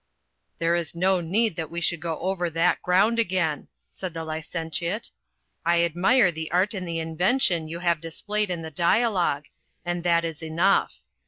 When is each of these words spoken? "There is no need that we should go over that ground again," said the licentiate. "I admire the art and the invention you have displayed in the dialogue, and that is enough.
"There 0.57 0.73
is 0.75 0.95
no 0.95 1.21
need 1.21 1.55
that 1.57 1.69
we 1.69 1.79
should 1.79 1.99
go 1.99 2.19
over 2.21 2.49
that 2.49 2.81
ground 2.81 3.19
again," 3.19 3.67
said 3.91 4.15
the 4.15 4.23
licentiate. 4.23 5.11
"I 5.63 5.83
admire 5.83 6.31
the 6.31 6.51
art 6.51 6.73
and 6.73 6.87
the 6.87 6.97
invention 6.97 7.67
you 7.67 7.77
have 7.81 8.01
displayed 8.01 8.49
in 8.49 8.63
the 8.63 8.71
dialogue, 8.71 9.45
and 9.85 10.03
that 10.03 10.25
is 10.25 10.41
enough. 10.41 11.03